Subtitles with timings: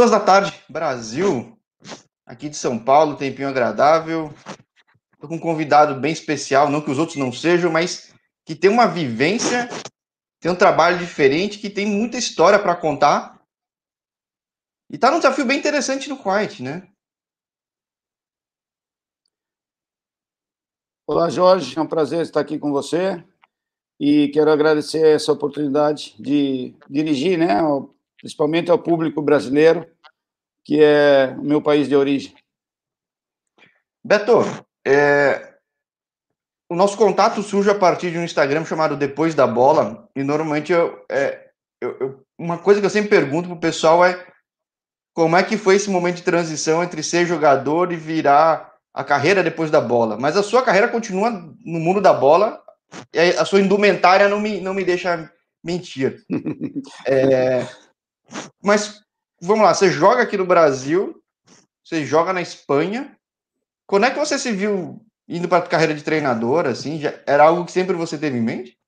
[0.00, 1.60] Duas da tarde, Brasil,
[2.24, 4.32] aqui de São Paulo, tempinho agradável.
[5.12, 8.14] Estou com um convidado bem especial, não que os outros não sejam, mas
[8.46, 9.68] que tem uma vivência,
[10.40, 13.42] tem um trabalho diferente, que tem muita história para contar.
[14.88, 16.90] E está num desafio bem interessante no Quiet, né?
[21.06, 23.22] Olá, Jorge, é um prazer estar aqui com você
[24.00, 27.60] e quero agradecer essa oportunidade de dirigir, né,
[28.20, 29.86] principalmente ao público brasileiro,
[30.64, 32.34] que é o meu país de origem.
[34.04, 34.42] Beto,
[34.86, 35.54] é,
[36.68, 40.72] o nosso contato surge a partir de um Instagram chamado Depois da Bola, e normalmente
[40.72, 44.26] eu, é, eu, eu, uma coisa que eu sempre pergunto pro pessoal é
[45.14, 49.42] como é que foi esse momento de transição entre ser jogador e virar a carreira
[49.42, 50.16] depois da bola.
[50.18, 52.62] Mas a sua carreira continua no mundo da bola,
[53.12, 55.30] e a sua indumentária não me, não me deixa
[55.62, 56.24] mentir.
[57.06, 57.66] é,
[58.62, 59.00] mas
[59.40, 61.20] vamos lá, você joga aqui no Brasil,
[61.84, 63.16] você joga na Espanha.
[63.86, 66.66] Quando é que você se viu indo para a carreira de treinador?
[66.66, 68.78] Assim, já, era algo que sempre você teve em mente?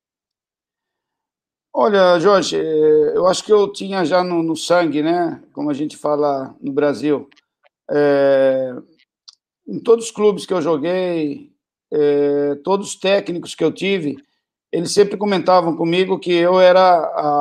[1.74, 5.42] Olha, Jorge, eh, eu acho que eu tinha já no, no sangue, né?
[5.52, 7.28] Como a gente fala no Brasil.
[7.90, 8.74] É,
[9.66, 11.50] em todos os clubes que eu joguei,
[11.90, 14.22] é, todos os técnicos que eu tive,
[14.72, 16.80] eles sempre comentavam comigo que eu era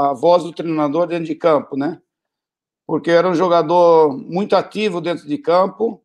[0.10, 2.02] a voz do treinador dentro de campo, né?
[2.86, 6.04] Porque eu era um jogador muito ativo dentro de campo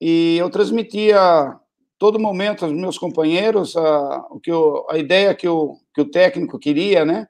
[0.00, 1.58] e eu transmitia
[1.98, 6.10] todo momento aos meus companheiros a, o que eu, a ideia que o, que o
[6.10, 7.26] técnico queria, né?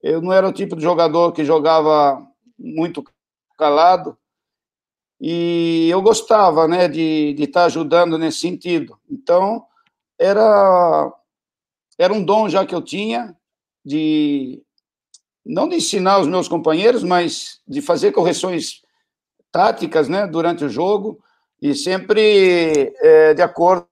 [0.00, 2.24] Eu não era o tipo de jogador que jogava
[2.56, 3.04] muito
[3.58, 4.16] calado
[5.20, 8.98] e eu gostava, né, de, de estar ajudando nesse sentido.
[9.10, 9.64] Então,
[10.18, 11.12] era
[11.98, 13.36] era um dom já que eu tinha
[13.84, 14.62] de
[15.44, 18.82] não de ensinar os meus companheiros, mas de fazer correções
[19.52, 21.22] táticas, né, durante o jogo
[21.60, 23.86] e sempre é, de acordo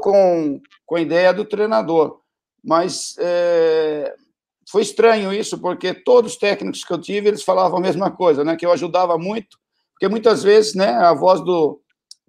[0.00, 2.20] com, com a ideia do treinador.
[2.62, 4.14] Mas é,
[4.70, 8.44] foi estranho isso, porque todos os técnicos que eu tive, eles falavam a mesma coisa,
[8.44, 9.58] né, que eu ajudava muito,
[9.92, 11.80] porque muitas vezes, né, a voz do,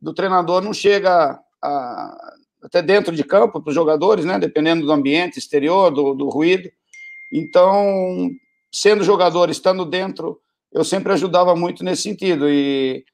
[0.02, 4.40] do treinador não chega a, até dentro de campo para os jogadores, né?
[4.40, 6.72] Dependendo do ambiente exterior, do, do ruído.
[7.32, 8.30] Então,
[8.72, 10.40] sendo jogador, estando dentro,
[10.72, 12.50] eu sempre ajudava muito nesse sentido.
[12.50, 13.06] E,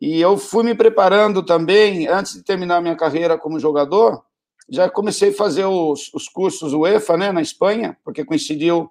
[0.00, 4.22] e eu fui me preparando também, antes de terminar minha carreira como jogador,
[4.68, 8.90] já comecei a fazer os, os cursos UEFA, né, na Espanha, porque coincidiu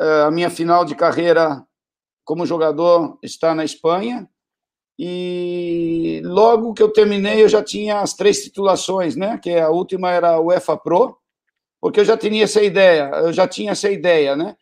[0.00, 1.64] uh, a minha final de carreira
[2.24, 4.28] como jogador está na Espanha,
[4.98, 9.38] e logo que eu terminei, eu já tinha as três titulações, né?
[9.38, 11.16] Que a última era a UEFA Pro,
[11.80, 14.56] porque eu já tinha essa ideia, eu já tinha essa ideia, né?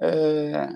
[0.00, 0.68] É,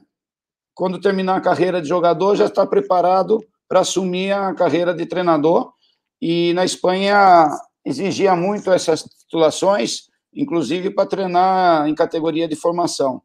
[0.75, 5.72] quando terminar a carreira de jogador, já está preparado para assumir a carreira de treinador.
[6.21, 7.49] E na Espanha
[7.84, 13.22] exigia muito essas titulações, inclusive para treinar em categoria de formação.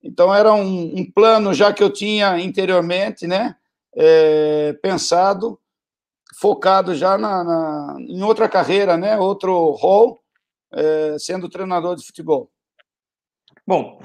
[0.00, 3.56] Então era um, um plano já que eu tinha interiormente, né?
[3.94, 5.58] É, pensado,
[6.40, 9.16] focado já na, na, em outra carreira, né?
[9.18, 10.22] outro rol,
[10.72, 12.50] é, sendo treinador de futebol.
[13.66, 14.00] Bom,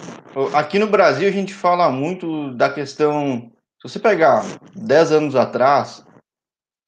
[0.54, 3.52] aqui no Brasil a gente fala muito da questão.
[3.82, 4.44] Se você pegar
[4.76, 6.06] 10 anos atrás,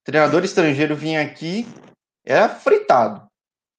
[0.04, 1.68] treinador estrangeiro vinha aqui,
[2.24, 3.28] era fritado.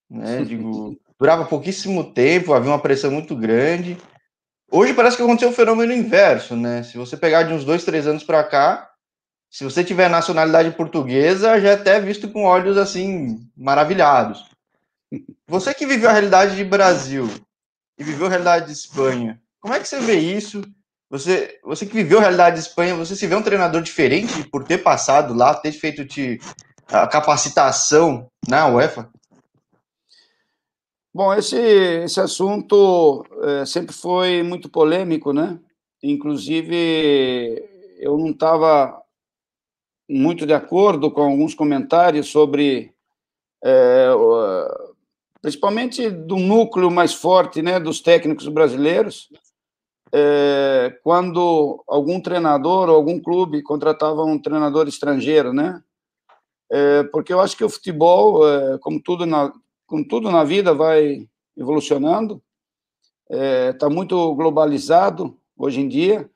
[0.08, 0.42] Né?
[0.44, 3.96] Digo, durava pouquíssimo tempo, havia uma pressão muito grande.
[4.72, 6.82] Hoje parece que aconteceu o um fenômeno inverso, né?
[6.84, 8.89] Se você pegar de uns dois, três anos para cá,
[9.50, 14.48] se você tiver nacionalidade portuguesa, já é até visto com olhos assim maravilhados.
[15.48, 17.28] Você que viveu a realidade de Brasil
[17.98, 20.62] e viveu a realidade de Espanha, como é que você vê isso?
[21.10, 24.62] Você, você que viveu a realidade de Espanha, você se vê um treinador diferente por
[24.62, 26.38] ter passado lá, ter feito te,
[26.86, 29.10] a capacitação na UEFA?
[31.12, 35.58] Bom, esse, esse assunto é, sempre foi muito polêmico, né?
[36.00, 37.68] Inclusive,
[37.98, 38.99] eu não estava
[40.10, 42.92] muito de acordo com alguns comentários sobre,
[43.64, 44.08] é,
[45.40, 49.28] principalmente do núcleo mais forte né, dos técnicos brasileiros,
[50.12, 55.80] é, quando algum treinador ou algum clube contratava um treinador estrangeiro, né?
[56.72, 59.52] É, porque eu acho que o futebol, é, como tudo na,
[59.86, 62.42] como tudo na vida, vai evolucionando,
[63.28, 66.28] está é, muito globalizado hoje em dia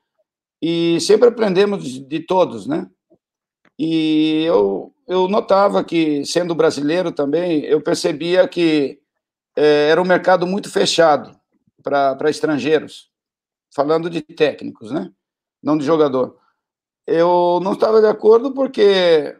[0.62, 2.88] e sempre aprendemos de, de todos, né?
[3.78, 9.00] E eu, eu notava que, sendo brasileiro também, eu percebia que
[9.56, 11.38] é, era um mercado muito fechado
[11.82, 13.10] para estrangeiros,
[13.74, 15.10] falando de técnicos, né?
[15.64, 16.38] não de jogador.
[17.06, 19.36] Eu não estava de acordo porque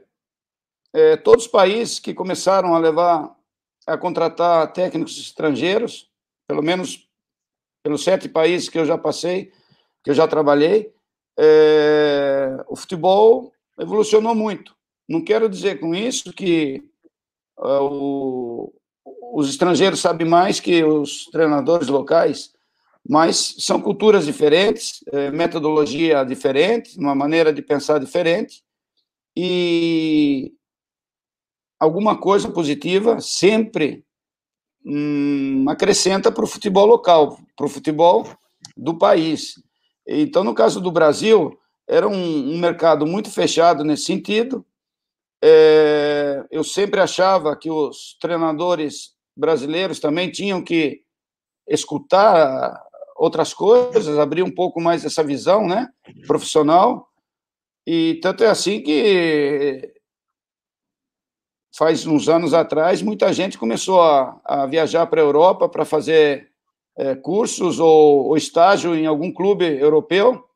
[0.93, 3.37] é, todos os países que começaram a levar
[3.87, 6.11] a contratar técnicos estrangeiros,
[6.49, 7.07] pelo menos
[7.83, 9.53] pelos sete países que eu já passei,
[10.03, 10.95] que eu já trabalhei,
[11.39, 14.75] é, o futebol evolucionou muito.
[15.09, 16.82] Não quero dizer com isso que
[17.59, 18.73] uh, o,
[19.35, 22.53] os estrangeiros sabem mais que os treinadores locais,
[23.06, 28.62] mas são culturas diferentes, é, metodologia diferente, uma maneira de pensar diferente,
[29.37, 30.53] e
[31.79, 34.05] alguma coisa positiva sempre
[34.87, 38.27] hum, acrescenta para o futebol local, para o futebol
[38.77, 39.55] do país.
[40.06, 41.59] Então, no caso do Brasil,
[41.89, 44.65] era um, um mercado muito fechado nesse sentido.
[45.43, 51.03] É, eu sempre achava que os treinadores brasileiros também tinham que
[51.69, 52.83] escutar
[53.17, 55.89] outras coisas, abrir um pouco mais essa visão, né,
[56.27, 57.09] profissional.
[57.87, 59.93] E tanto é assim que
[61.77, 66.51] faz uns anos atrás muita gente começou a, a viajar para a Europa para fazer
[66.97, 70.49] é, cursos ou, ou estágio em algum clube europeu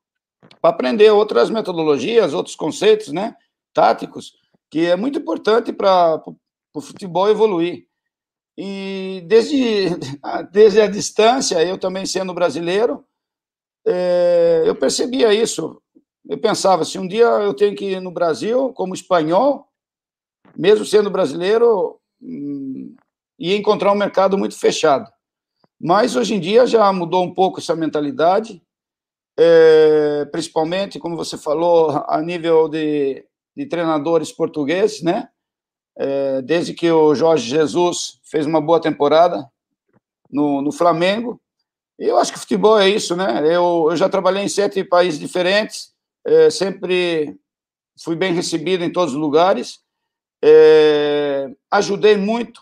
[0.61, 3.37] para aprender outras metodologias, outros conceitos, né,
[3.73, 4.35] táticos,
[4.71, 6.23] que é muito importante para
[6.75, 7.87] o futebol evoluir.
[8.57, 9.91] E desde,
[10.53, 13.05] desde a distância, eu também sendo brasileiro,
[13.87, 15.81] é, eu percebia isso.
[16.29, 19.69] Eu pensava, se um dia eu tenho que ir no Brasil como espanhol,
[20.57, 22.95] mesmo sendo brasileiro, hum,
[23.39, 25.11] ia encontrar um mercado muito fechado.
[25.81, 28.61] Mas hoje em dia já mudou um pouco essa mentalidade,
[29.39, 33.25] é, principalmente, como você falou, a nível de,
[33.57, 35.29] de treinadores portugueses, né?
[35.97, 39.49] É, desde que o Jorge Jesus fez uma boa temporada
[40.29, 41.41] no, no Flamengo.
[41.97, 43.41] Eu acho que futebol é isso, né?
[43.45, 45.93] Eu, eu já trabalhei em sete países diferentes,
[46.27, 47.39] é, sempre
[48.01, 49.81] fui bem recebido em todos os lugares,
[50.43, 52.61] é, ajudei muito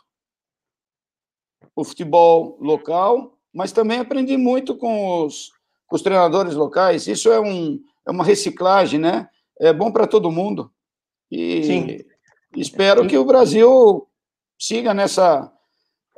[1.75, 5.52] o futebol local, mas também aprendi muito com os,
[5.87, 7.06] com os treinadores locais.
[7.06, 9.29] Isso é, um, é uma reciclagem, né?
[9.59, 10.71] É bom para todo mundo.
[11.31, 11.99] E Sim.
[12.56, 14.06] espero que o Brasil
[14.59, 15.50] siga nessa,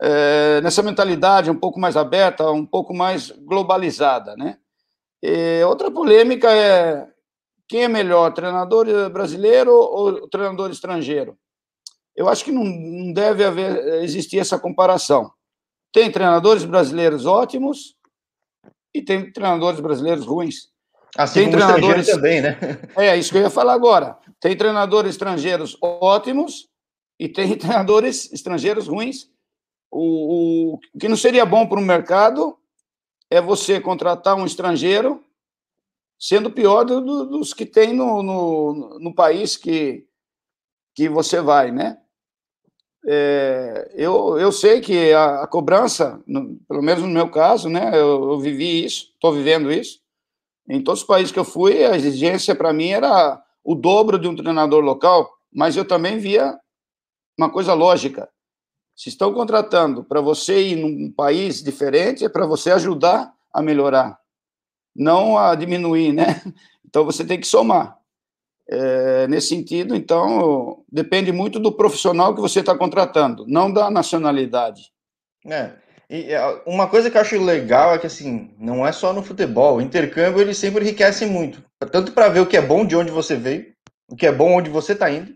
[0.00, 4.58] é, nessa mentalidade um pouco mais aberta, um pouco mais globalizada, né?
[5.22, 7.06] E outra polêmica é
[7.68, 11.36] quem é melhor, treinador brasileiro ou treinador estrangeiro?
[12.16, 15.30] Eu acho que não, não deve haver existir essa comparação.
[15.92, 17.97] Tem treinadores brasileiros ótimos
[18.98, 20.68] e tem treinadores brasileiros ruins.
[21.16, 22.58] Assim tem treinadores também, né?
[22.96, 24.18] É, isso que eu ia falar agora.
[24.40, 26.68] Tem treinadores estrangeiros ótimos
[27.18, 29.30] e tem treinadores estrangeiros ruins.
[29.90, 32.58] O, o que não seria bom para o mercado
[33.30, 35.24] é você contratar um estrangeiro
[36.18, 40.04] sendo pior do, do, dos que tem no, no, no, país que,
[40.94, 41.98] que você vai, né?
[43.10, 47.90] É, eu, eu sei que a, a cobrança, no, pelo menos no meu caso, né,
[47.94, 50.00] eu, eu vivi isso, estou vivendo isso.
[50.68, 54.28] Em todos os países que eu fui, a exigência para mim era o dobro de
[54.28, 56.54] um treinador local, mas eu também via
[57.38, 58.28] uma coisa lógica.
[58.94, 64.18] Se estão contratando para você ir num país diferente, é para você ajudar a melhorar,
[64.94, 66.42] não a diminuir, né?
[66.84, 67.97] Então você tem que somar.
[68.70, 74.92] É, nesse sentido, então, depende muito do profissional que você está contratando, não da nacionalidade.
[75.46, 75.72] É.
[76.10, 76.28] E
[76.66, 79.76] uma coisa que eu acho legal é que, assim, não é só no futebol.
[79.76, 81.62] O intercâmbio, ele sempre enriquece muito.
[81.90, 83.72] Tanto para ver o que é bom de onde você veio,
[84.08, 85.34] o que é bom onde você está indo,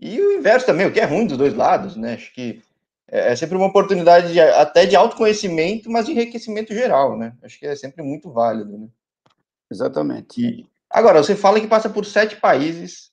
[0.00, 2.14] e o inverso também, o que é ruim dos dois lados, né?
[2.14, 2.62] Acho que
[3.10, 7.34] é, é sempre uma oportunidade de, até de autoconhecimento, mas de enriquecimento geral, né?
[7.42, 8.88] Acho que é sempre muito válido, né?
[9.70, 10.40] Exatamente.
[10.40, 13.10] E, Agora, você fala que passa por sete países.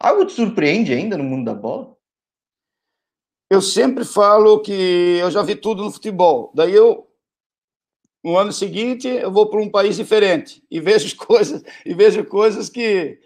[0.00, 1.96] Algo te surpreende ainda no mundo da bola?
[3.50, 6.52] Eu sempre falo que eu já vi tudo no futebol.
[6.54, 7.08] Daí eu,
[8.24, 12.68] no ano seguinte, eu vou para um país diferente e vejo coisas e vejo coisas
[12.68, 13.18] que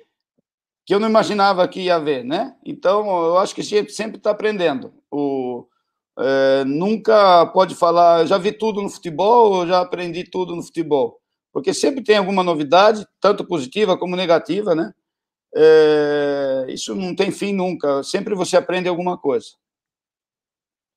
[0.87, 2.55] que eu não imaginava que ia ver, né?
[2.63, 4.93] Então, eu acho que a gente sempre está aprendendo.
[5.11, 5.67] O,
[6.19, 11.24] é, nunca pode falar, já vi tudo no futebol, já aprendi tudo no futebol
[11.55, 14.93] porque sempre tem alguma novidade, tanto positiva como negativa, né?
[15.55, 19.47] É, isso não tem fim nunca, sempre você aprende alguma coisa.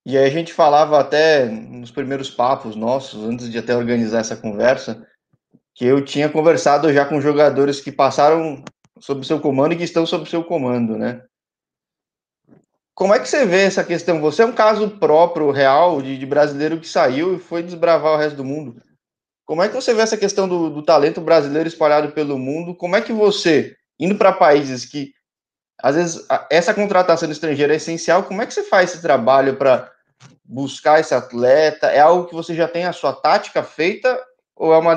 [0.03, 4.35] E aí a gente falava até nos primeiros papos nossos, antes de até organizar essa
[4.35, 5.07] conversa,
[5.75, 8.63] que eu tinha conversado já com jogadores que passaram
[8.99, 11.23] sob seu comando e que estão sob seu comando, né?
[12.95, 14.19] Como é que você vê essa questão?
[14.21, 18.17] Você é um caso próprio, real, de, de brasileiro que saiu e foi desbravar o
[18.17, 18.81] resto do mundo.
[19.47, 22.75] Como é que você vê essa questão do, do, talento brasileiro espalhado pelo mundo?
[22.75, 25.13] Como é que você, indo para países que,
[25.81, 29.89] às vezes, essa contratação estrangeira é essencial, como é que você faz esse trabalho para
[30.43, 31.87] buscar esse atleta?
[31.87, 34.21] É algo que você já tem a sua tática feita
[34.53, 34.95] ou é uma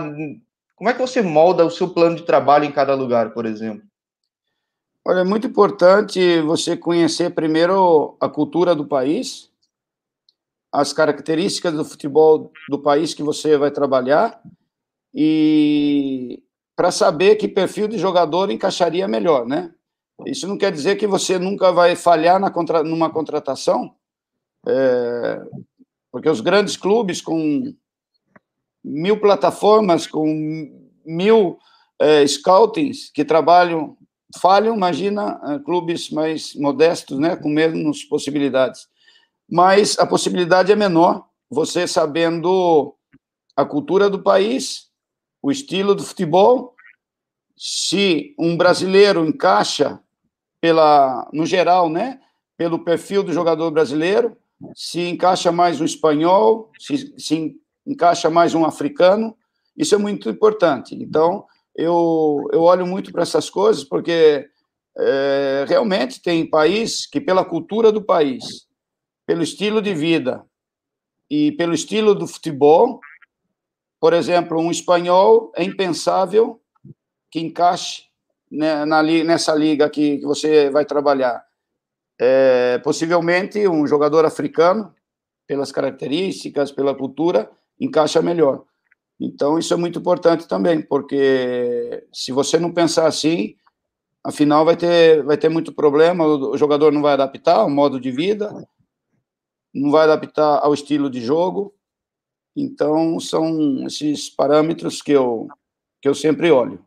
[0.81, 3.87] como é que você molda o seu plano de trabalho em cada lugar, por exemplo?
[5.05, 9.50] Olha, é muito importante você conhecer primeiro a cultura do país,
[10.73, 14.41] as características do futebol do país que você vai trabalhar
[15.15, 16.43] e
[16.77, 19.73] para saber que perfil de jogador encaixaria melhor, né?
[20.27, 23.95] Isso não quer dizer que você nunca vai falhar na contra, numa contratação,
[24.67, 25.43] é,
[26.13, 27.75] porque os grandes clubes com
[28.85, 30.27] mil plataformas, com
[31.05, 31.59] mil
[32.01, 33.97] é, scoutings que trabalham,
[34.39, 38.89] falham, imagina é, clubes mais modestos, né, com menos possibilidades.
[39.51, 42.95] Mas a possibilidade é menor, você sabendo
[43.57, 44.89] a cultura do país,
[45.43, 46.75] o estilo do futebol,
[47.57, 50.01] se um brasileiro encaixa
[50.61, 52.21] pela, no geral, né,
[52.57, 54.37] pelo perfil do jogador brasileiro,
[54.75, 59.37] se encaixa mais um espanhol, se, se encaixa mais um africano,
[59.77, 60.95] isso é muito importante.
[60.95, 64.47] Então, eu, eu olho muito para essas coisas, porque
[64.99, 68.67] é, realmente tem país que, pela cultura do país,
[69.31, 70.45] pelo estilo de vida
[71.31, 72.99] e pelo estilo do futebol,
[74.01, 76.61] por exemplo, um espanhol é impensável
[77.31, 78.07] que encaixe
[78.51, 81.45] né, nessa liga que, que você vai trabalhar.
[82.21, 84.93] É, possivelmente um jogador africano,
[85.47, 88.65] pelas características, pela cultura, encaixa melhor.
[89.21, 93.55] Então, isso é muito importante também, porque se você não pensar assim,
[94.25, 98.11] afinal vai ter, vai ter muito problema, o jogador não vai adaptar ao modo de
[98.11, 98.53] vida,
[99.75, 101.75] não vai adaptar ao estilo de jogo,
[102.57, 105.49] então, são esses parâmetros que eu,
[106.03, 106.85] que eu sempre olho.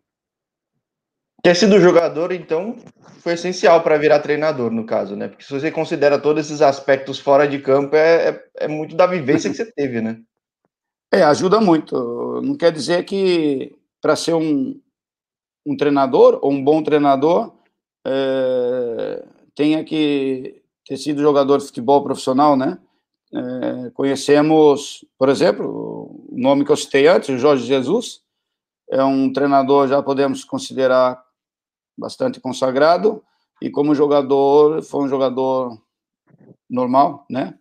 [1.42, 2.78] Ter sido jogador, então,
[3.20, 5.28] foi essencial para virar treinador, no caso, né?
[5.28, 9.06] Porque se você considera todos esses aspectos fora de campo, é, é, é muito da
[9.06, 10.22] vivência que você teve, né?
[11.12, 12.42] É, ajuda muito.
[12.42, 14.80] Não quer dizer que para ser um,
[15.66, 17.54] um treinador ou um bom treinador
[18.06, 22.78] é, tenha que ter sido jogador de futebol profissional, né?
[23.34, 25.66] É, conhecemos, por exemplo,
[26.30, 28.22] o nome que eu citei antes, o Jorge Jesus,
[28.90, 31.24] é um treinador, já podemos considerar
[31.98, 33.24] bastante consagrado,
[33.62, 35.82] e como jogador, foi um jogador
[36.70, 37.58] normal, né?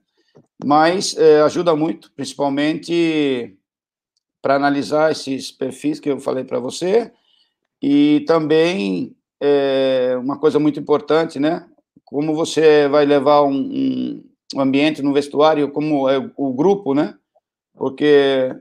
[0.65, 3.57] Mas é, ajuda muito, principalmente
[4.43, 7.13] para analisar esses perfis que eu falei para você,
[7.81, 11.67] e também é, uma coisa muito importante, né?
[12.13, 14.23] Como você vai levar um,
[14.55, 17.17] um ambiente no vestuário, como é o grupo, né?
[17.75, 18.55] Porque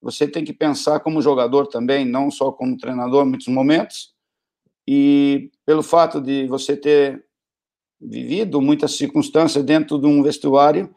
[0.00, 4.14] você tem que pensar como jogador também, não só como treinador em muitos momentos.
[4.88, 7.22] E pelo fato de você ter
[8.00, 10.94] vivido muitas circunstâncias dentro de um vestuário,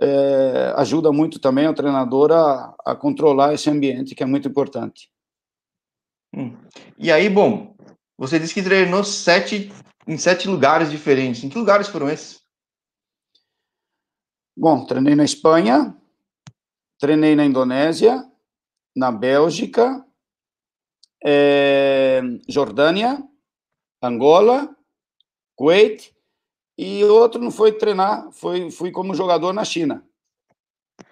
[0.00, 5.10] é, ajuda muito também o treinador a, a, controlar esse ambiente, que é muito importante.
[6.34, 6.56] Hum.
[6.98, 7.74] E aí, bom,
[8.16, 9.70] você disse que treinou sete,
[10.06, 11.44] em sete lugares diferentes.
[11.44, 12.40] Em que lugares foram esses?
[14.56, 15.96] Bom, treinei na Espanha,
[16.98, 18.24] treinei na Indonésia,
[18.94, 20.04] na Bélgica,
[21.24, 23.22] é, Jordânia,
[24.02, 24.74] Angola,
[25.54, 26.14] Kuwait,
[26.76, 30.06] e outro não foi treinar, foi, fui como jogador na China.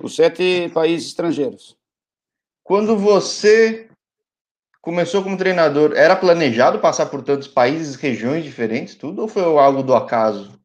[0.00, 1.76] Os sete países estrangeiros.
[2.62, 3.87] Quando você
[4.80, 9.82] começou como treinador, era planejado passar por tantos países, regiões diferentes, tudo, ou foi algo
[9.82, 10.58] do acaso?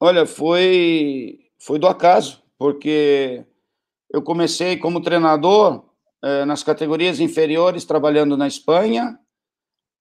[0.00, 3.44] Olha, foi foi do acaso, porque
[4.12, 5.84] eu comecei como treinador
[6.22, 9.18] eh, nas categorias inferiores, trabalhando na Espanha,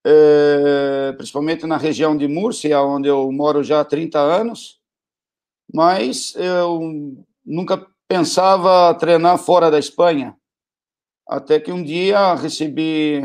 [0.06, 4.80] eh, principalmente na região de Múrcia, onde eu moro já há 30 anos,
[5.74, 6.80] mas eu
[7.46, 10.36] nunca pensava treinar fora da Espanha.
[11.30, 13.22] Até que um dia recebi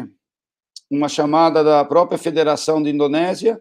[0.91, 3.61] uma chamada da própria Federação de Indonésia,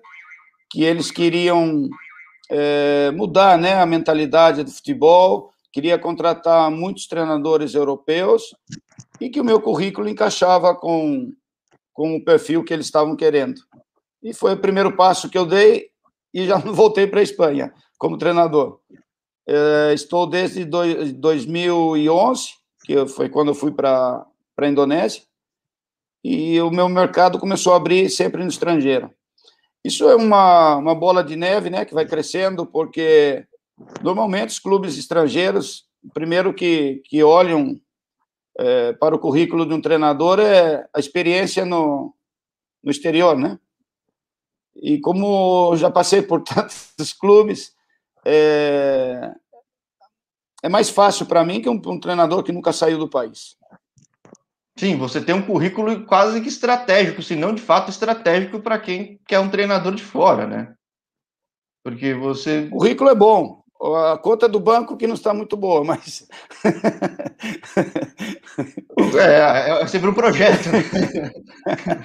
[0.69, 1.89] que eles queriam
[2.49, 8.53] é, mudar né, a mentalidade do futebol, queria contratar muitos treinadores europeus
[9.19, 11.31] e que o meu currículo encaixava com,
[11.93, 13.61] com o perfil que eles estavam querendo.
[14.21, 15.89] E foi o primeiro passo que eu dei
[16.33, 18.79] e já voltei para a Espanha como treinador.
[19.47, 20.81] É, estou desde do,
[21.13, 22.49] 2011,
[22.83, 24.25] que foi quando eu fui para
[24.65, 25.23] a Indonésia,
[26.23, 29.11] e o meu mercado começou a abrir sempre no estrangeiro.
[29.83, 33.45] Isso é uma, uma bola de neve, né, que vai crescendo, porque
[34.03, 37.79] normalmente os clubes estrangeiros, primeiro que, que olham
[38.59, 42.13] é, para o currículo de um treinador é a experiência no,
[42.83, 43.59] no exterior, né?
[44.75, 47.73] E como já passei por tantos clubes,
[48.25, 49.33] é,
[50.63, 53.57] é mais fácil para mim que um, um treinador que nunca saiu do país.
[54.77, 59.19] Sim, você tem um currículo quase que estratégico, se não de fato estratégico para quem
[59.27, 60.73] quer um treinador de fora, né?
[61.83, 62.69] Porque você.
[62.71, 63.61] O currículo é bom.
[63.83, 66.27] A conta do banco que não está muito boa, mas.
[69.17, 70.69] é, é sempre um projeto.
[70.69, 71.31] Né?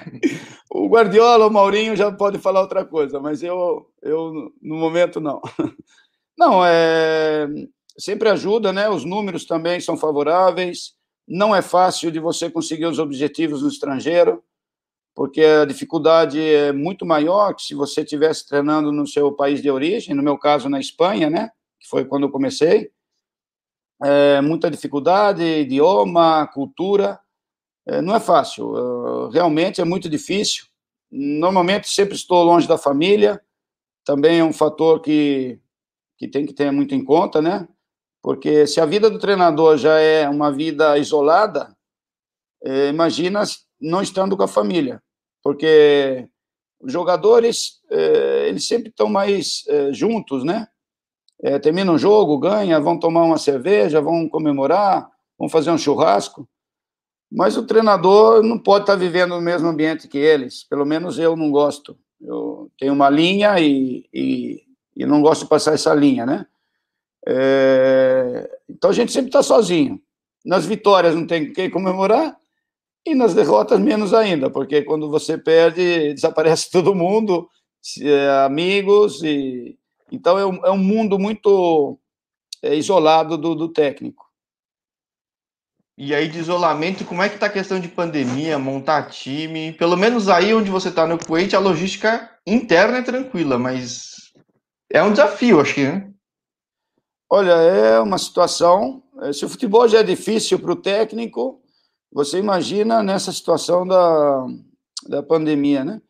[0.71, 5.39] o Guardiola, o Maurinho já pode falar outra coisa, mas eu, eu no momento não.
[6.35, 7.47] Não, é
[7.97, 8.89] sempre ajuda, né?
[8.89, 10.93] Os números também são favoráveis.
[11.27, 14.41] Não é fácil de você conseguir os objetivos no estrangeiro,
[15.13, 19.69] porque a dificuldade é muito maior que se você estivesse treinando no seu país de
[19.69, 21.49] origem, no meu caso na Espanha, né?
[21.79, 22.91] Que foi quando eu comecei.
[24.03, 27.19] É, muita dificuldade, idioma, cultura.
[27.87, 30.65] É, não é fácil, é, realmente é muito difícil.
[31.09, 33.41] Normalmente sempre estou longe da família,
[34.05, 35.59] também é um fator que,
[36.17, 37.67] que tem que ter muito em conta, né?
[38.27, 41.73] Porque se a vida do treinador já é uma vida isolada,
[42.61, 43.41] é, imagina
[43.79, 45.01] não estando com a família.
[45.41, 46.27] Porque
[46.77, 50.67] os jogadores, é, eles sempre estão mais é, juntos, né?
[51.41, 56.45] É, termina um jogo, ganha, vão tomar uma cerveja, vão comemorar, vão fazer um churrasco.
[57.31, 60.65] Mas o treinador não pode estar vivendo no mesmo ambiente que eles.
[60.65, 61.97] Pelo menos eu não gosto.
[62.19, 64.63] Eu tenho uma linha e, e,
[64.97, 66.45] e não gosto de passar essa linha, né?
[67.29, 70.01] É, então a gente sempre está sozinho.
[70.45, 72.37] Nas vitórias não tem quem comemorar
[73.05, 77.49] e nas derrotas menos ainda, porque quando você perde desaparece todo mundo,
[78.01, 79.77] é, amigos e
[80.09, 81.99] então é um, é um mundo muito
[82.63, 84.25] é, isolado do, do, técnico.
[85.97, 89.73] E aí de isolamento, como é que está a questão de pandemia, montar time?
[89.73, 94.31] Pelo menos aí onde você está no Kuwait, a logística interna é tranquila, mas
[94.89, 96.13] é um desafio, acho que, né?
[97.29, 99.03] Olha, é uma situação.
[99.21, 101.61] Eh, se o futebol já é difícil para o técnico,
[102.11, 104.45] você imagina nessa situação da,
[105.09, 106.01] da pandemia, né?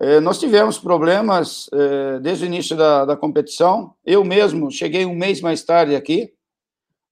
[0.00, 3.94] É, nós tivemos problemas é, desde o início da, da competição.
[4.06, 6.32] Eu mesmo cheguei um mês mais tarde aqui.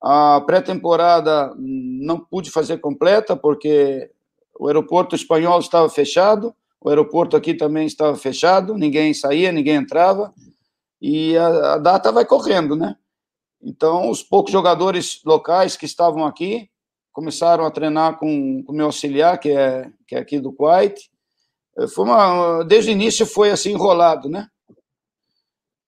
[0.03, 4.11] A pré-temporada não pude fazer completa porque
[4.59, 10.33] o aeroporto espanhol estava fechado, o aeroporto aqui também estava fechado, ninguém saía, ninguém entrava,
[11.03, 12.97] e a, a data vai correndo, né?
[13.63, 16.71] Então, os poucos jogadores locais que estavam aqui
[17.13, 21.11] começaram a treinar com o meu auxiliar, que é, que é aqui do Kuwait.
[21.77, 24.47] Eh, foi uma, desde o início foi assim enrolado, né?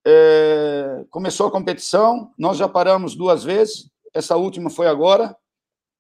[0.05, 5.37] É, começou a competição, nós já paramos duas vezes, essa última foi agora,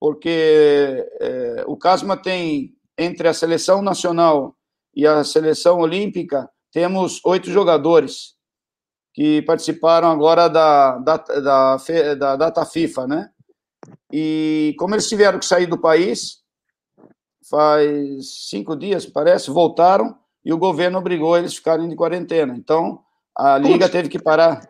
[0.00, 4.56] porque é, o Casma tem, entre a seleção nacional
[4.96, 8.34] e a seleção olímpica, temos oito jogadores
[9.12, 11.76] que participaram agora da, da, da,
[12.14, 13.30] da data FIFA, né?
[14.12, 16.40] E como eles tiveram que sair do país,
[17.48, 22.54] faz cinco dias, parece, voltaram e o governo obrigou eles a ficarem de quarentena.
[22.56, 23.00] Então,
[23.36, 24.60] a liga teve que parar.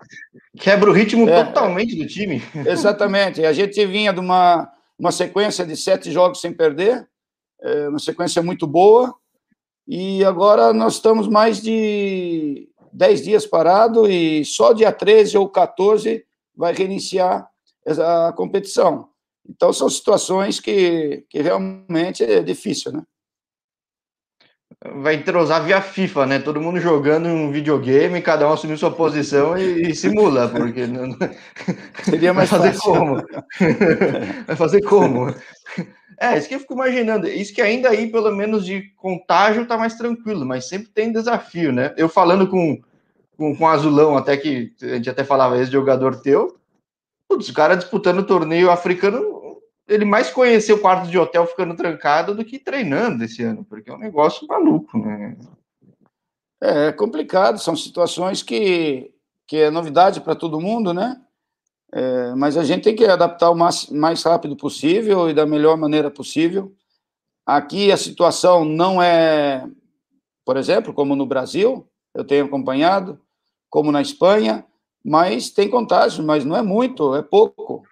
[0.58, 2.42] Quebra o ritmo é, totalmente do time.
[2.66, 3.44] Exatamente.
[3.44, 7.06] A gente vinha de uma, uma sequência de sete jogos sem perder,
[7.62, 9.14] é, uma sequência muito boa,
[9.86, 16.24] e agora nós estamos mais de 10 dias parado e só dia 13 ou 14
[16.56, 17.48] vai reiniciar
[17.86, 19.08] a competição.
[19.48, 23.02] Então, são situações que, que realmente é difícil, né?
[25.02, 26.38] Vai entrosar via FIFA, né?
[26.38, 31.16] Todo mundo jogando um videogame, cada um assumindo sua posição e, e simula, porque não...
[32.02, 32.92] seria mais vai fazer fácil.
[32.92, 33.16] como?
[34.46, 35.34] vai fazer como?
[36.22, 37.26] É, isso que eu fico imaginando.
[37.26, 41.72] Isso que ainda aí, pelo menos de contágio, tá mais tranquilo, mas sempre tem desafio,
[41.72, 41.94] né?
[41.96, 42.78] Eu falando com,
[43.38, 46.58] com, com Azulão, até que a gente até falava, esse jogador teu,
[47.26, 51.74] putz, o cara disputando o torneio africano, ele mais conheceu o quarto de hotel ficando
[51.74, 55.38] trancado do que treinando esse ano, porque é um negócio maluco, né?
[56.60, 59.10] É, complicado, são situações que,
[59.46, 61.18] que é novidade para todo mundo, né?
[61.92, 65.76] É, mas a gente tem que adaptar o mais, mais rápido possível e da melhor
[65.76, 66.72] maneira possível.
[67.44, 69.68] Aqui a situação não é,
[70.44, 73.20] por exemplo, como no Brasil, eu tenho acompanhado,
[73.68, 74.64] como na Espanha,
[75.04, 77.82] mas tem contágio, mas não é muito, é pouco.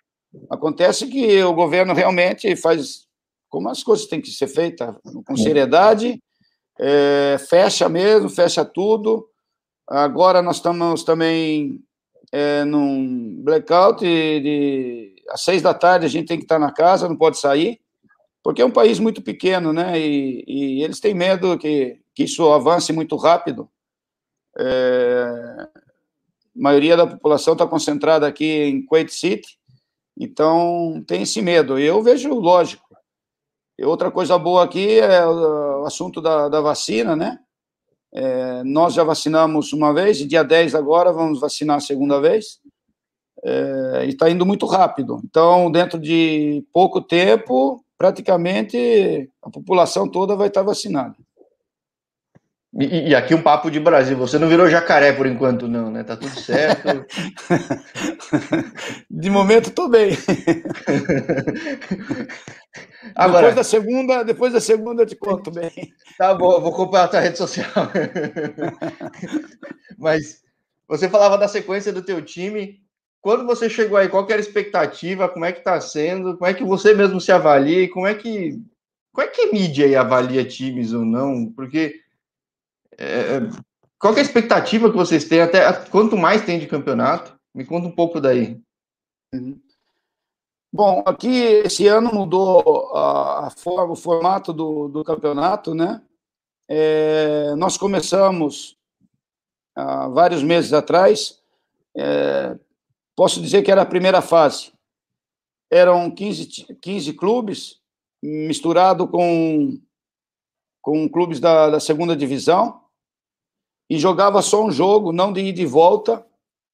[0.51, 3.09] Acontece que o governo realmente faz
[3.49, 4.95] como as coisas têm que ser feitas,
[5.27, 6.23] com seriedade,
[6.79, 9.27] é, fecha mesmo, fecha tudo.
[9.89, 11.83] Agora nós estamos também
[12.33, 16.73] é, num blackout de, de, às seis da tarde a gente tem que estar na
[16.73, 17.81] casa, não pode sair,
[18.43, 19.99] porque é um país muito pequeno, né?
[19.99, 23.69] E, e eles têm medo que, que isso avance muito rápido.
[24.59, 25.27] É,
[25.65, 25.69] a
[26.55, 29.59] maioria da população está concentrada aqui em Kuwait City,
[30.19, 31.79] então tem esse medo.
[31.79, 32.89] Eu vejo lógico.
[33.79, 37.39] E outra coisa boa aqui é o assunto da, da vacina, né?
[38.13, 42.61] É, nós já vacinamos uma vez, e dia 10 agora vamos vacinar a segunda vez.
[43.45, 45.21] É, e está indo muito rápido.
[45.25, 51.15] Então, dentro de pouco tempo, praticamente a população toda vai estar vacinada.
[52.81, 54.17] E, e, aqui um papo de Brasil.
[54.17, 56.05] Você não virou jacaré por enquanto, não, né?
[56.05, 57.05] Tá tudo certo.
[59.11, 60.17] de momento, estou bem.
[63.17, 65.93] Agora, depois da segunda, depois da segunda eu te conto bem.
[66.17, 67.67] Tá bom, vou comprar a tua rede social.
[69.99, 70.45] Mas
[70.87, 72.81] você falava da sequência do teu time.
[73.21, 75.29] Quando você chegou aí, qual era a expectativa?
[75.29, 76.39] Como é que está sendo?
[76.39, 77.91] Como é que você mesmo se avalia?
[77.91, 78.57] Como é que
[79.13, 81.47] como é que a mídia aí avalia times ou não?
[81.47, 82.07] Porque
[82.99, 83.41] é, é,
[83.99, 85.41] qual é a expectativa que vocês têm?
[85.41, 87.39] Até quanto mais tem de campeonato?
[87.55, 88.61] Me conta um pouco daí.
[89.33, 89.61] Uhum.
[90.73, 91.35] Bom, aqui
[91.65, 96.03] esse ano mudou a, a forma, o formato do, do campeonato, né?
[96.69, 98.77] É, nós começamos
[99.75, 101.41] há vários meses atrás.
[101.97, 102.59] É,
[103.17, 104.73] posso dizer que era a primeira fase.
[105.71, 107.81] Eram 15, 15 clubes,
[108.23, 109.81] misturado com,
[110.83, 112.88] com clubes da, da segunda divisão
[113.89, 116.27] e jogava só um jogo, não de ida e volta,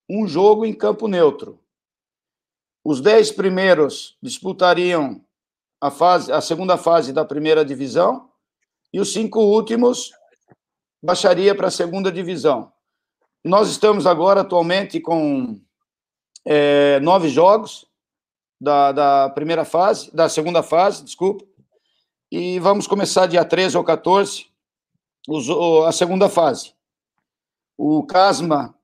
[0.08, 1.58] um jogo em campo neutro.
[2.84, 5.24] Os dez primeiros disputariam
[5.80, 8.28] a, fase, a segunda fase da primeira divisão
[8.92, 10.12] e os cinco últimos
[11.02, 12.72] baixaria para a segunda divisão.
[13.44, 15.60] Nós estamos agora atualmente com
[16.44, 17.86] é, nove jogos
[18.60, 21.44] da, da primeira fase, da segunda fase, desculpa,
[22.30, 24.46] e vamos começar dia 13 ou 14
[25.28, 25.48] os,
[25.86, 26.74] a segunda fase.
[27.76, 28.74] O Casma,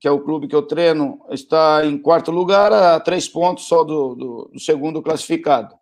[0.00, 3.84] que é o clube que eu treino, está em quarto lugar, a três pontos só
[3.84, 5.76] do, do, do segundo classificado.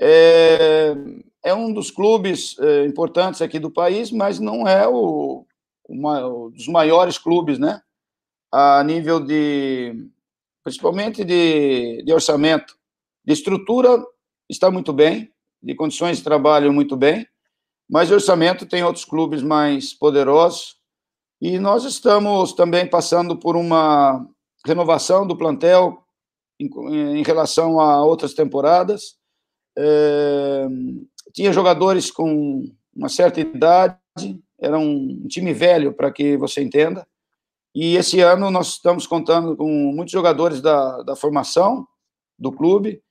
[0.00, 0.94] É,
[1.42, 5.46] é, um dos clubes é, importantes aqui do país, mas não é o,
[5.88, 7.80] o, dos maiores clubes, né?
[8.50, 10.08] A nível de,
[10.62, 12.76] principalmente de, de orçamento,
[13.24, 14.04] de estrutura
[14.48, 17.26] está muito bem, de condições de trabalho muito bem,
[17.88, 20.76] mas orçamento tem outros clubes mais poderosos
[21.40, 24.26] e nós estamos também passando por uma
[24.66, 26.02] renovação do plantel
[26.58, 26.68] em,
[27.18, 29.16] em relação a outras temporadas.
[29.76, 30.66] É,
[31.32, 33.98] tinha jogadores com uma certa idade,
[34.58, 37.06] era um time velho, para que você entenda.
[37.74, 41.86] E esse ano nós estamos contando com muitos jogadores da, da formação
[42.38, 43.02] do clube,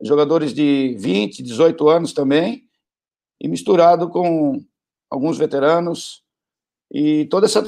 [0.00, 2.62] jogadores de 20, 18 anos também,
[3.40, 4.64] e misturado com
[5.10, 6.22] alguns veteranos
[6.92, 7.62] e toda essa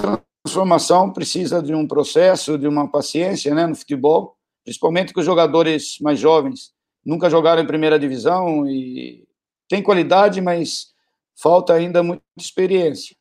[0.44, 5.98] transformação precisa de um processo, de uma paciência né, no futebol, principalmente com os jogadores
[6.00, 6.74] mais jovens.
[7.04, 9.26] Nunca jogaram em primeira divisão e
[9.66, 10.88] tem qualidade, mas
[11.34, 13.16] falta ainda muita experiência.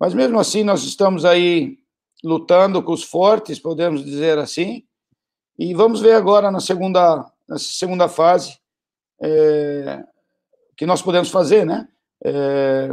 [0.00, 1.78] Mas mesmo assim, nós estamos aí
[2.24, 4.84] lutando com os fortes, podemos dizer assim,
[5.58, 8.58] e vamos ver agora na segunda, na segunda fase
[9.20, 10.02] é,
[10.76, 11.88] que nós podemos fazer, né?
[12.24, 12.90] É,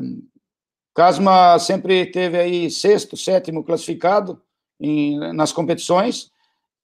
[0.93, 4.41] Casma sempre teve aí sexto, sétimo classificado
[4.79, 6.32] em, nas competições,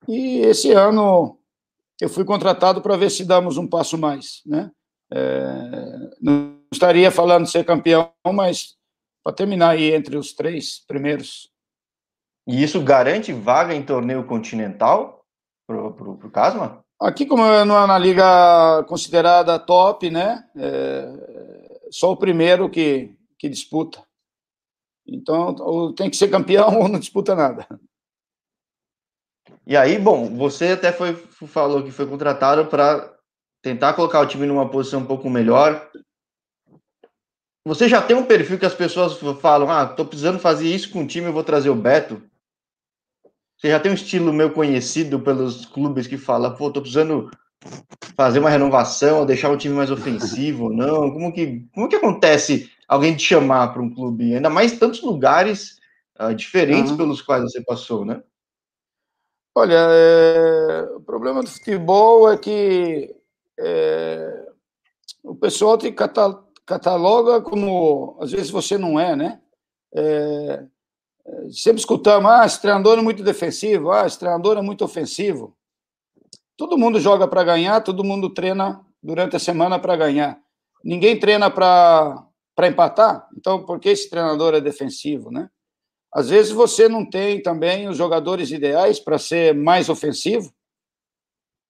[0.08, 1.38] e esse ano
[2.02, 4.72] eu fui contratado para ver se damos um passo mais, né?
[5.12, 8.78] É, não estaria falando de ser campeão, mas
[9.24, 11.50] para terminar aí entre os três primeiros.
[12.48, 15.24] E isso garante vaga em torneio continental
[15.68, 16.84] para o Casma?
[17.00, 20.44] Aqui, como é na liga considerada top, né?
[20.56, 24.04] É, só o primeiro que, que disputa.
[25.08, 27.68] Então, ou tem que ser campeão ou não disputa nada.
[29.66, 33.18] E aí, bom, você até foi falou que foi contratado para
[33.62, 35.90] tentar colocar o time numa posição um pouco melhor.
[37.66, 41.04] Você já tem um perfil que as pessoas falam: ah, tô precisando fazer isso com
[41.04, 42.22] o time, eu vou trazer o Beto.
[43.58, 47.30] Você já tem um estilo meu conhecido pelos clubes que fala, pô, tô precisando
[48.16, 51.12] fazer uma renovação, deixar o time mais ofensivo, não?
[51.12, 54.34] Como que, como que acontece alguém te chamar para um clube?
[54.34, 55.78] Ainda mais tantos lugares
[56.20, 56.98] uh, diferentes uhum.
[56.98, 58.22] pelos quais você passou, né?
[59.56, 60.82] Olha, é...
[60.96, 63.16] o problema do futebol é que
[63.60, 64.48] é...
[65.24, 65.94] o pessoal te
[66.66, 69.40] cataloga como, às vezes você não é, né?
[69.94, 70.66] É...
[71.52, 75.56] Sempre escutamos, ah, esse treinador é muito defensivo, ah, esse treinador é muito ofensivo.
[76.58, 80.40] Todo mundo joga para ganhar, todo mundo treina durante a semana para ganhar.
[80.84, 82.26] Ninguém treina para
[82.68, 83.28] empatar.
[83.38, 85.50] Então, por que esse treinador é defensivo, né?
[86.12, 90.52] Às vezes você não tem também os jogadores ideais para ser mais ofensivo,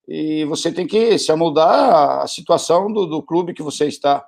[0.07, 4.27] e você tem que se amoldar à situação do, do clube que você está.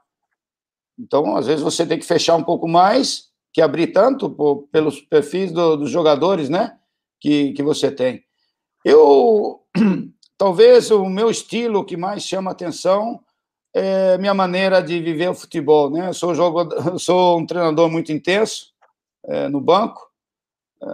[0.98, 5.02] Então, às vezes, você tem que fechar um pouco mais, que abrir tanto por, pelos
[5.02, 6.78] perfis do, dos jogadores, né,
[7.20, 8.24] que, que você tem.
[8.86, 9.62] Eu,
[10.38, 13.20] talvez o meu estilo que mais chama atenção
[13.74, 16.10] é minha maneira de viver o futebol, né?
[16.10, 18.74] Eu sou, jogador, sou um treinador muito intenso
[19.26, 20.10] é, no banco,
[20.82, 20.88] é,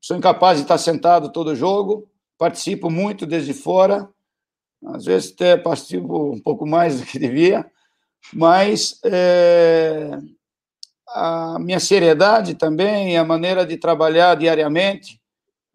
[0.00, 4.08] sou incapaz de estar sentado todo jogo, participo muito desde fora,
[4.86, 7.70] às vezes até participo um pouco mais do que devia,
[8.32, 10.18] mas é,
[11.08, 15.20] a minha seriedade também, a maneira de trabalhar diariamente,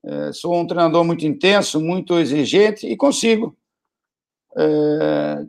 [0.04, 3.56] é, sou um treinador muito intenso, muito exigente e consigo
[4.58, 5.46] é,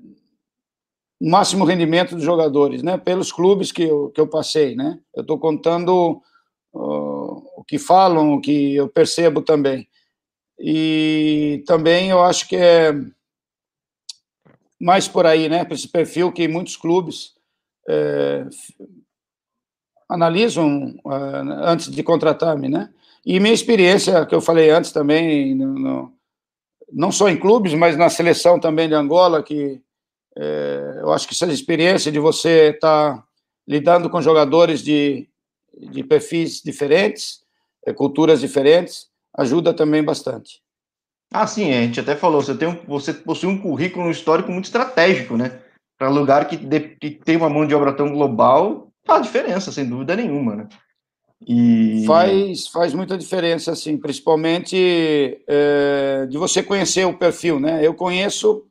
[1.20, 2.96] máximo rendimento dos jogadores, né?
[2.96, 4.98] Pelos clubes que eu, que eu passei, né?
[5.14, 6.22] Eu estou contando
[6.72, 9.88] uh, o que falam, o que eu percebo também.
[10.58, 12.92] E também eu acho que é
[14.80, 15.66] mais por aí, né?
[15.70, 17.34] Esse perfil que muitos clubes
[17.88, 18.46] é,
[20.08, 22.92] analisam uh, antes de contratar-me, né?
[23.26, 26.12] E minha experiência, que eu falei antes também, no, no,
[26.92, 29.82] não só em clubes, mas na seleção também de Angola, que
[30.38, 33.24] é, eu acho que essa experiência de você estar tá
[33.66, 35.28] lidando com jogadores de,
[35.76, 37.40] de perfis diferentes,
[37.84, 40.62] é, culturas diferentes, ajuda também bastante.
[41.32, 44.66] Ah, sim, a gente até falou, você, tem um, você possui um currículo histórico muito
[44.66, 45.60] estratégico, né?
[45.98, 49.84] Para lugar que, de, que tem uma mão de obra tão global, faz diferença, sem
[49.84, 50.68] dúvida nenhuma, né?
[51.46, 52.04] E...
[52.06, 57.84] Faz, faz muita diferença, assim, principalmente é, de você conhecer o perfil, né?
[57.84, 58.67] Eu conheço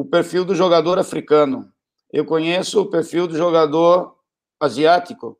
[0.00, 1.70] o perfil do jogador africano,
[2.10, 4.16] eu conheço o perfil do jogador
[4.58, 5.38] asiático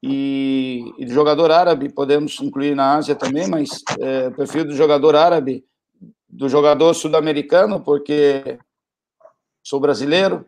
[0.00, 4.76] e, e do jogador árabe, podemos incluir na Ásia também, mas é, o perfil do
[4.76, 5.64] jogador árabe,
[6.28, 8.60] do jogador sul-americano, porque
[9.60, 10.46] sou brasileiro,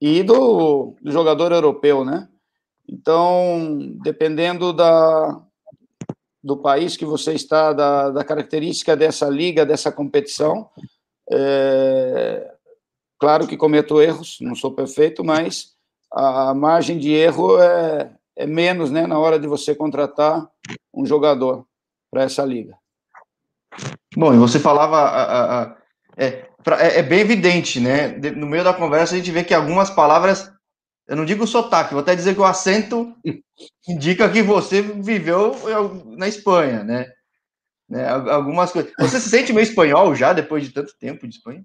[0.00, 2.28] e do, do jogador europeu, né?
[2.88, 5.40] Então, dependendo da,
[6.42, 10.68] do país que você está, da, da característica dessa liga, dessa competição,
[11.30, 12.51] é,
[13.22, 15.76] claro que cometo erros, não sou perfeito, mas
[16.12, 20.44] a margem de erro é, é menos né, na hora de você contratar
[20.92, 21.64] um jogador
[22.10, 22.76] para essa liga.
[24.16, 24.96] Bom, e você falava.
[24.96, 25.76] A, a, a,
[26.16, 28.08] é, pra, é, é, bem evidente, né?
[28.08, 30.52] No meio da conversa a gente vê que algumas palavras
[31.06, 33.14] eu não digo sotaque, vou até dizer que o acento
[33.88, 35.54] indica que você viveu
[36.16, 37.06] na Espanha, né?
[37.88, 38.08] né?
[38.08, 38.92] Algumas coisas.
[38.98, 41.64] Você se sente meio espanhol já depois de tanto tempo de Espanha?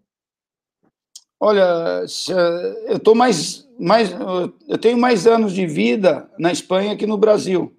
[1.40, 2.04] Olha,
[2.88, 4.12] eu tô mais, mais,
[4.68, 7.78] eu tenho mais anos de vida na Espanha que no Brasil,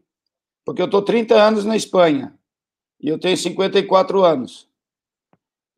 [0.65, 2.35] porque eu tô 30 anos na Espanha
[3.01, 4.69] e eu tenho 54 anos.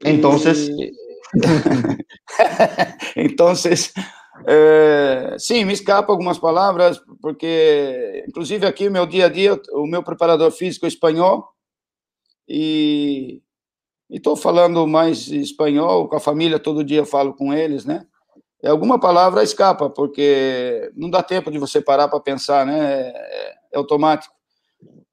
[0.05, 0.93] Então, e...
[3.16, 3.53] então,
[4.47, 10.03] é, sim, me escapa algumas palavras, porque, inclusive, aqui meu dia a dia, o meu
[10.03, 11.49] preparador físico é espanhol,
[12.49, 13.43] e
[14.16, 18.05] estou falando mais espanhol, com a família, todo dia falo com eles, né?
[18.62, 23.11] E alguma palavra escapa, porque não dá tempo de você parar para pensar, né?
[23.11, 24.35] É, é automático.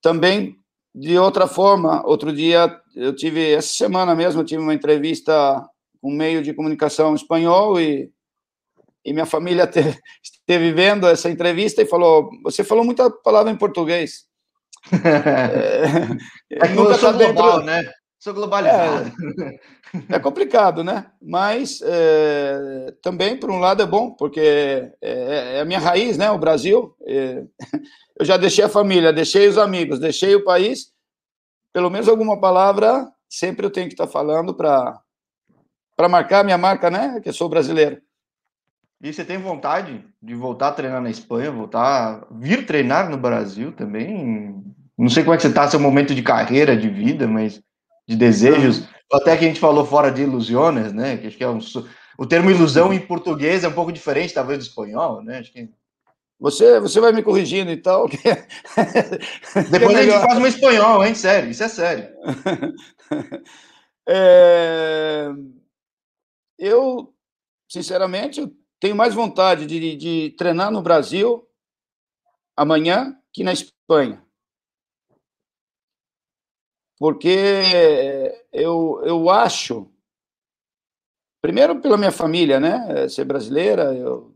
[0.01, 0.57] Também,
[0.93, 5.65] de outra forma, outro dia, eu tive, essa semana mesmo, eu tive uma entrevista
[6.01, 8.11] com um meio de comunicação espanhol e
[9.07, 9.79] e minha família te,
[10.21, 14.25] esteve vendo essa entrevista e falou: Você falou muita palavra em português.
[14.91, 16.11] é,
[16.51, 17.89] é que eu sou global, né?
[18.19, 19.11] Sou globalizado.
[20.09, 21.11] É, é complicado, né?
[21.21, 26.31] Mas é, também, por um lado, é bom, porque é, é, a minha raiz, né?
[26.31, 26.95] O Brasil.
[27.05, 27.43] É,
[28.19, 30.91] eu já deixei a família, deixei os amigos, deixei o país.
[31.71, 35.01] Pelo menos alguma palavra sempre eu tenho que estar falando para
[36.09, 37.19] marcar minha marca, né?
[37.21, 38.01] Que eu sou brasileiro.
[39.01, 43.17] E você tem vontade de voltar a treinar na Espanha, voltar a vir treinar no
[43.17, 44.55] Brasil também?
[44.97, 47.61] Não sei como é que você está, seu momento de carreira, de vida, mas
[48.07, 48.83] de desejos.
[49.11, 51.17] Até que a gente falou fora de ilusões, né?
[51.17, 51.59] Que acho que é um,
[52.17, 55.39] o termo ilusão em português é um pouco diferente, talvez, do espanhol, né?
[55.39, 55.69] Acho que...
[56.39, 58.07] Você, você vai me corrigindo e tal.
[58.07, 58.17] Que...
[59.71, 61.15] Depois é a gente faz um espanhol, hein?
[61.15, 62.09] Sério, isso é sério.
[64.09, 65.27] É...
[66.57, 67.13] Eu,
[67.67, 71.45] sinceramente, tenho mais vontade de, de treinar no Brasil
[72.55, 74.25] amanhã que na Espanha.
[76.97, 79.87] Porque eu, eu acho,
[81.41, 83.07] primeiro pela minha família, né?
[83.07, 84.33] Ser brasileira, eu,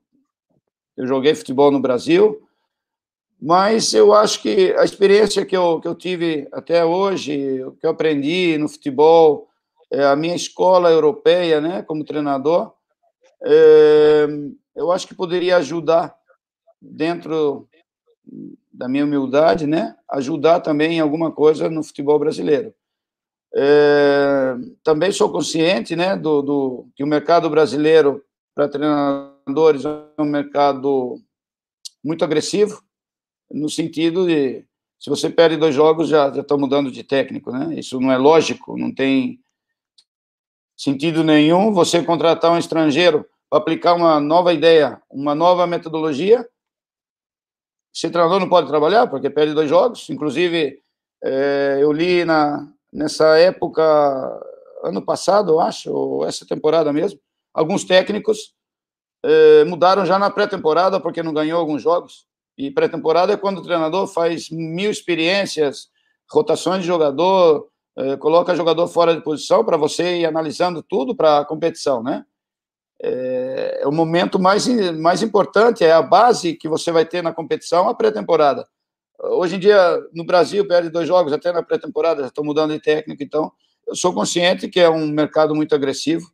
[0.95, 2.47] eu joguei futebol no Brasil,
[3.41, 7.88] Mas eu acho que a experiência que eu, que eu tive até hoje, o que
[7.88, 9.50] eu aprendi no futebol,
[9.89, 12.71] é a minha escola europeia, né, como treinador,
[13.43, 14.28] é,
[14.76, 16.15] eu acho que poderia ajudar
[16.80, 17.67] dentro
[18.72, 22.74] da minha humildade, né, ajudar também em alguma coisa no futebol brasileiro.
[23.54, 28.24] É, também sou consciente, né, do, do que o mercado brasileiro
[28.56, 31.20] para treinadores é um mercado
[32.04, 32.82] muito agressivo,
[33.50, 34.66] no sentido de
[35.00, 37.74] se você perde dois jogos já já está mudando de técnico, né?
[37.74, 39.40] Isso não é lógico, não tem
[40.78, 46.48] sentido nenhum você contratar um estrangeiro para aplicar uma nova ideia, uma nova metodologia.
[47.93, 50.10] Esse treinador não pode trabalhar porque perde dois jogos.
[50.10, 50.80] Inclusive,
[51.23, 53.84] é, eu li na, nessa época,
[54.84, 57.19] ano passado, eu acho, ou essa temporada mesmo,
[57.54, 58.54] alguns técnicos
[59.23, 62.25] é, mudaram já na pré-temporada porque não ganhou alguns jogos.
[62.58, 65.89] E pré-temporada é quando o treinador faz mil experiências,
[66.30, 71.39] rotações de jogador, é, coloca jogador fora de posição para você ir analisando tudo para
[71.39, 72.25] a competição, né?
[73.04, 74.68] É, é, o momento mais,
[75.00, 78.68] mais importante, é a base que você vai ter na competição, a pré-temporada.
[79.20, 83.24] Hoje em dia, no Brasil, perde dois jogos, até na pré-temporada, estou mudando de técnico,
[83.24, 83.52] então
[83.88, 86.28] eu sou consciente que é um mercado muito agressivo,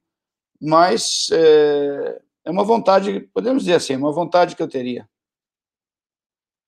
[0.61, 5.07] mas é, é uma vontade, podemos dizer assim, uma vontade que eu teria.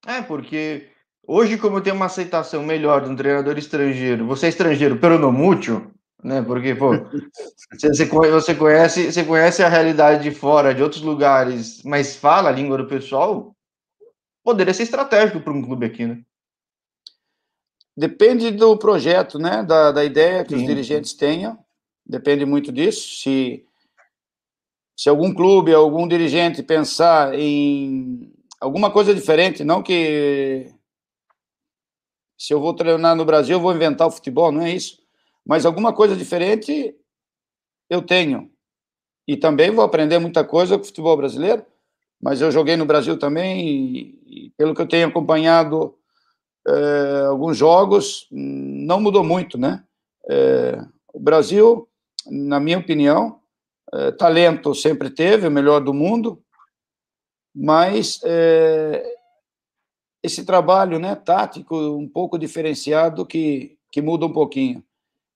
[0.08, 0.88] É, porque
[1.28, 5.92] hoje, como tem uma aceitação melhor de um treinador estrangeiro, você é estrangeiro peronomútil,
[6.24, 6.42] né?
[6.42, 6.92] Porque, pô,
[7.72, 12.52] você, você, conhece, você conhece a realidade de fora, de outros lugares, mas fala a
[12.52, 13.56] língua do pessoal,
[14.44, 16.22] poderia ser estratégico para um clube aqui, né?
[17.96, 19.64] Depende do projeto, né?
[19.64, 20.62] Da, da ideia que Sim.
[20.62, 21.58] os dirigentes tenham.
[22.06, 23.22] Depende muito disso.
[23.22, 23.66] Se,
[24.96, 30.74] se algum clube, algum dirigente pensar em alguma coisa diferente, não que
[32.38, 34.99] se eu vou treinar no Brasil, eu vou inventar o futebol, não é isso.
[35.50, 36.96] Mas alguma coisa diferente
[37.90, 38.52] eu tenho.
[39.28, 41.66] E também vou aprender muita coisa com o futebol brasileiro,
[42.22, 45.98] mas eu joguei no Brasil também e, e pelo que eu tenho acompanhado
[46.68, 49.84] é, alguns jogos, não mudou muito, né?
[50.30, 51.90] É, o Brasil,
[52.28, 53.40] na minha opinião,
[53.92, 56.44] é, talento sempre teve, o melhor do mundo,
[57.56, 58.22] mas
[60.22, 64.84] esse trabalho né, tático um pouco diferenciado que, que muda um pouquinho.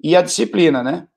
[0.04, 1.08] E a disciplina, né?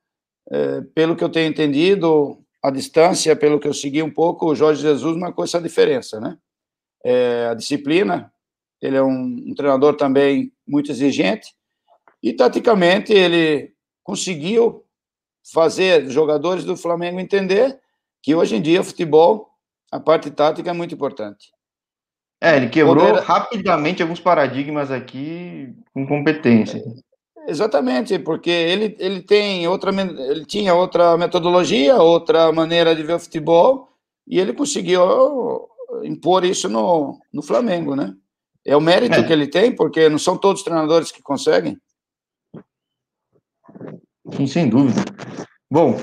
[0.49, 4.55] É, pelo que eu tenho entendido, a distância, pelo que eu segui um pouco, o
[4.55, 6.39] Jorge Jesus marcou essa diferença, né?
[7.05, 8.33] É, a disciplina,
[8.81, 11.55] ele é um, um treinador também muito exigente,
[12.23, 13.73] e taticamente ele
[14.03, 14.85] conseguiu
[15.53, 17.79] fazer jogadores do Flamengo entender
[18.23, 19.51] que hoje em dia o futebol
[19.91, 21.53] a parte tática é muito importante.
[22.41, 23.23] É, ele quebrou Poder...
[23.23, 26.83] rapidamente alguns paradigmas aqui com competência.
[27.47, 33.21] Exatamente, porque ele, ele tem outra ele tinha outra metodologia, outra maneira de ver o
[33.21, 33.89] futebol
[34.27, 35.69] e ele conseguiu
[36.03, 38.15] impor isso no, no Flamengo, né?
[38.65, 39.23] É o mérito é.
[39.23, 41.79] que ele tem, porque não são todos os treinadores que conseguem.
[44.33, 45.05] Sim, sem dúvida.
[45.71, 45.97] Bom,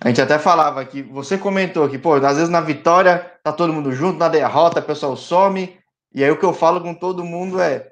[0.00, 3.72] a gente até falava que você comentou que, pô, às vezes na vitória tá todo
[3.72, 5.78] mundo junto, na derrota o pessoal some.
[6.12, 7.86] E aí o que eu falo com todo mundo é,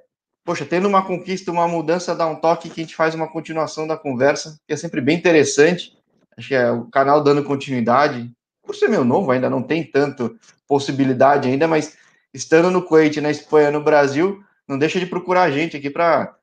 [0.49, 3.87] poxa, tendo uma conquista, uma mudança, dá um toque que a gente faz uma continuação
[3.87, 5.95] da conversa, que é sempre bem interessante.
[6.39, 8.33] Acho que é o canal dando continuidade.
[8.63, 11.99] Por ser meu novo, ainda não tem tanto possibilidade ainda, mas
[12.33, 16.35] estando no Kuwait, na Espanha, no Brasil, não deixa de procurar a gente aqui para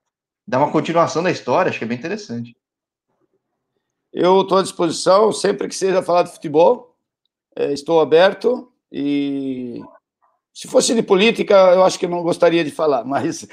[0.48, 1.72] dar uma continuação da história.
[1.72, 2.56] Acho que é bem interessante.
[4.13, 6.96] Eu estou à disposição, sempre que seja falar de futebol,
[7.56, 9.82] é, estou aberto e
[10.56, 13.46] se fosse de política, eu acho que eu não gostaria de falar, mas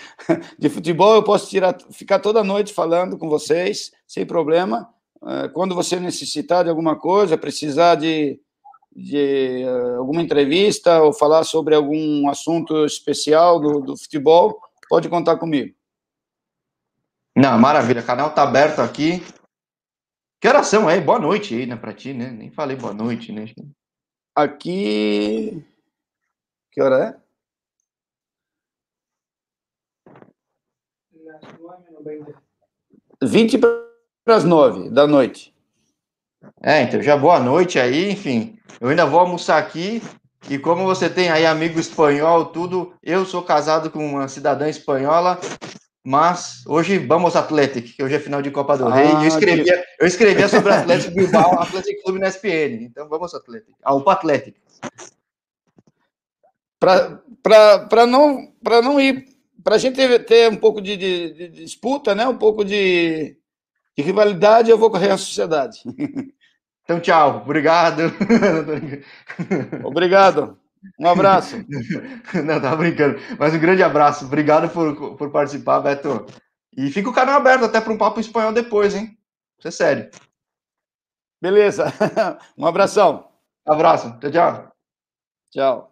[0.56, 4.88] de futebol eu posso tirar, ficar toda noite falando com vocês, sem problema.
[5.26, 8.40] É, quando você necessitar de alguma coisa, precisar de,
[8.94, 15.36] de uh, alguma entrevista ou falar sobre algum assunto especial do, do futebol, pode contar
[15.36, 15.74] comigo.
[17.36, 19.22] Não, maravilha, o canal está aberto aqui.
[20.40, 21.00] Que oração aí?
[21.00, 22.30] Boa noite aí, né, pra ti, né?
[22.30, 23.46] Nem falei boa noite, né?
[24.36, 25.64] Aqui.
[26.72, 27.22] Que hora é?
[33.22, 35.54] 20 para as 9 da noite.
[36.62, 38.58] É, então já boa noite aí, enfim.
[38.80, 40.02] Eu ainda vou almoçar aqui.
[40.48, 45.38] E como você tem aí amigo espanhol, tudo, eu sou casado com uma cidadã espanhola,
[46.02, 49.12] mas hoje vamos Atlético, que hoje é final de Copa do ah, Rei.
[49.12, 50.02] eu escrevia, que...
[50.02, 52.86] eu escrevia sobre Atlético Bilbao, Atlético Clube na SPN.
[52.86, 53.78] Então vamos Atlético.
[53.84, 54.58] Ah, o Atlético.
[56.82, 58.52] Para não,
[58.82, 59.24] não ir
[59.62, 62.26] para a gente ter, ter, um pouco de, de, de, disputa, né?
[62.26, 63.36] um pouco de,
[63.96, 65.80] de rivalidade, eu vou correr a sociedade.
[66.84, 67.42] Então, tchau.
[67.44, 68.02] Obrigado.
[69.86, 70.58] Obrigado.
[70.98, 71.56] Um abraço.
[72.44, 73.20] Não, tava brincando.
[73.38, 74.24] Mas um grande abraço.
[74.24, 76.26] Obrigado por, por participar, Beto.
[76.76, 79.16] E fica o canal aberto até para um papo espanhol depois, hein?
[79.60, 80.10] Isso é sério.
[81.40, 81.86] Beleza.
[82.58, 83.28] Um abração.
[83.64, 84.18] Abraço.
[84.18, 84.72] Tchau, tchau.
[85.52, 85.91] Tchau.